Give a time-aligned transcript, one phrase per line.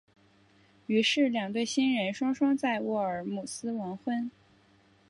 [0.87, 4.31] 于是两对新人双双在沃尔姆斯完婚。